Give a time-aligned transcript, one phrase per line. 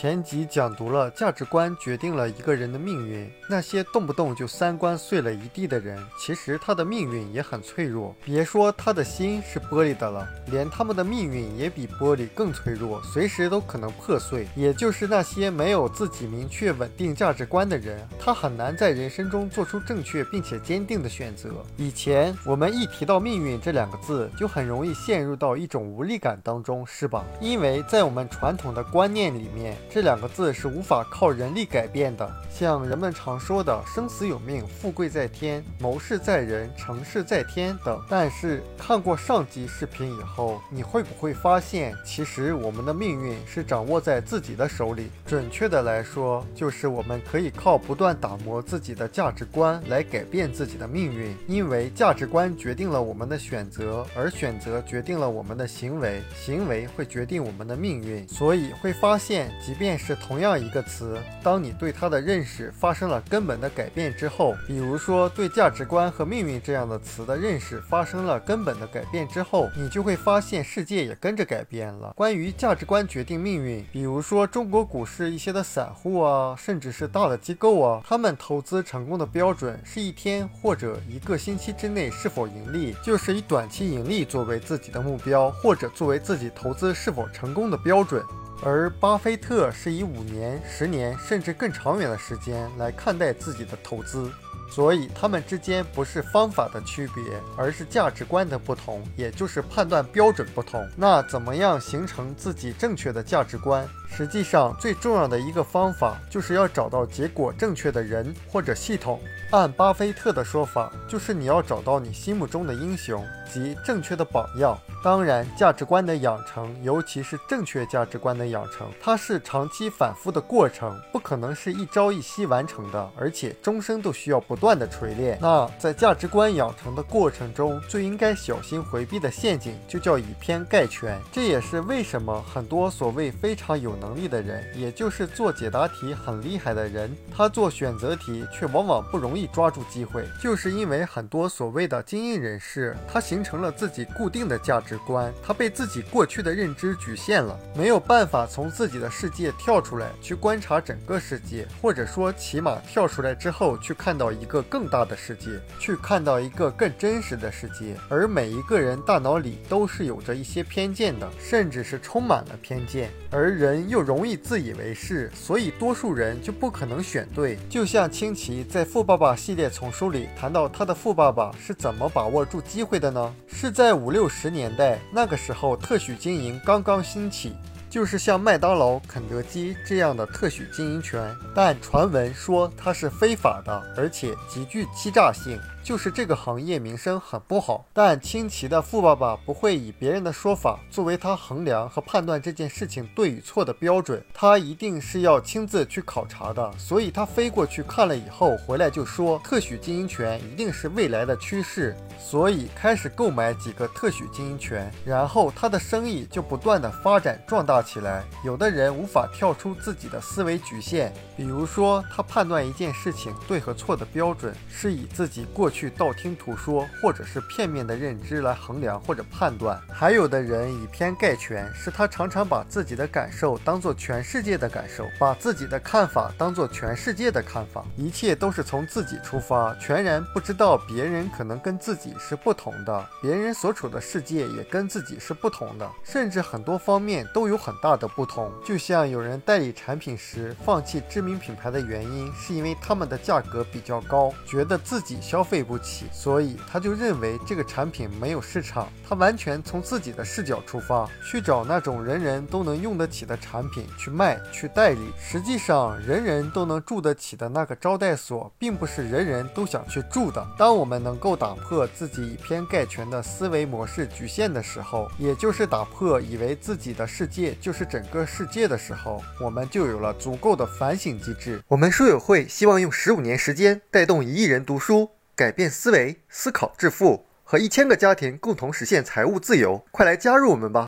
[0.00, 8.14] 前集讲读了价值观决定了一个人的命运，那些动不动就三观碎了一地的人，其实他的命运也很脆弱。
[8.24, 14.46] 别说他的心是玻璃的了，连他们的命运也比玻璃更脆弱，随时都可能破碎。
[14.54, 21.50] 也就是那些没有自己明确稳定价值观的人，他很难在人生中做出正确并且坚定的选择。
[21.76, 27.24] 以前我们一提到命运这两个字，就很容易陷入到一种无力感当中，是吧？
[27.40, 29.76] 因为在我们传统的观念里面。
[29.90, 37.98] 这两个字是无法靠人力改变的，像人们常说的“生死有命，富贵在天，谋事在人，成事在天”等。
[38.06, 45.10] 但是看过上集视频以后，你会不会发现，其实我们的命运是掌握在自己的手里？
[45.26, 51.34] 准确的来说，就是我们可以靠不断打磨自己的价值观来改变自己的命运。
[51.46, 58.28] 因为价值观决定了我们的选择，而选择决定了我们的行为，行为会决定我们的命运。
[58.28, 59.50] 所以会发现。
[59.64, 72.12] 即便是同样一个词，当你对它的认识发生了根本的改变之后，比如说对价值观和命运这样的词的认识发生了根本的改变之后，你就会发现世界也跟着改变了。
[72.16, 88.24] 关于价值观决定命运，比如说中国股市一些的散户啊，甚至是大的机构啊，他们投资成功的标准是一天或者一个星期之内是否盈利，就是以短期盈利作为自己的目标，或者作为自己投资是否成功的标准。
[88.60, 94.30] 而巴菲特是以五年、十年甚至更长远的时间来看待自己的投资，
[94.70, 97.24] 所以他们之间不是方法的区别，
[97.56, 100.86] 而是价值观的不同，也就是判断标准不同。
[100.96, 103.88] 那怎么样形成自己正确的价值观？
[104.10, 109.20] 实际上，最重要的一个方法就是要找到结果正确的人或者系统。
[109.50, 114.78] 按巴菲特的说法，就是你要找到你心目中的英雄及正确的榜样。
[115.02, 125.38] 当然，价值观的养成，尤其是正确价值观的养成，它是长期反复的过程，不可能是一朝一夕完成的，而且终生都需要不断的锤炼。
[125.40, 131.18] 那在价值观养成的过程中，最应该小心回避的陷阱，就叫以偏概全。
[131.32, 157.94] 这也是为什么很多所谓非常有能力的人，也就是做解答题很厉害的人，他做选择题却往往不容易抓住机会，就是因为很多所谓的精英人士，他形成了自己固定的价值观，他被自己过去的认知局限了，没有办法从自己的世界跳出来去观察整个世界，或者说起码跳出来之后去看到一个更大的世界，去看到一个更真实的世界。
[158.08, 163.68] 而每一个人大脑里都是有着一些偏见的，甚至是充满了偏见，而人。
[163.88, 167.58] 又容易自以为是，所以多数人就不可能选对。
[167.68, 173.34] 就像清奇在《富爸爸》系列丛书里谈到，他的富爸爸是怎么把握住机会的呢？
[173.46, 177.54] 是在五六十年代，那个时候特许经营刚刚兴起，
[177.90, 185.58] 就是像麦当劳、肯德基这样的特许经营权，但传闻说它是非法的，而且极具欺诈性。
[185.84, 196.70] 就是这个行业名声很不好，但清奇的富爸爸不会以别人的说法作为他衡量和判断这件事情对与错的标准，他一定是要亲自去考察的。
[196.76, 208.24] 所以他飞过去看了以后，回来就说特许经营权一定是未来的趋势，所以开始购买几个特许经营权，然后他的生意就不断的发展壮大起来。
[208.44, 215.88] 有的人无法跳出自己的思维局限，比如说他判断一件事情对和错的标准是以自己过去。
[215.98, 219.80] 道听途说，或者是片面的认知来衡量或者判断。
[219.90, 238.50] 还有的人以偏概全，是他常常把自己的感受当做全世界的感受，把自己的看法当做全世界的看法，一切都是从自己出发，全然不知道别人可能跟自己是不同的，别人所处的世界也跟自己是不同的，甚至很多方面都有很大的不同。
[238.64, 245.58] 就像有人代理产品时放弃知名品牌的原因，是因为他们的价格比较高，觉得自己消费。
[245.68, 248.88] 不起，所以他就认为这个产品没有市场。
[249.06, 255.00] 他完全从自己的视角出发，去找那种人人都能用得起的产品去卖、去代理。
[255.18, 260.42] 实际上，人人都能住得起的那个招待所，并不是人人都想去住的。
[260.56, 271.62] 当我们能够打破自己以偏概全的思维模式局限的时候，也就是打破以为自己的世界就是整个世界的时候，我们就有了足够的反省机制。
[271.68, 275.10] 我们书友会希望用十五年时间带动一亿人读书。
[275.34, 280.86] 改变思维，思考致富，和一千个家庭共同实现财务自由，快来加入我们吧！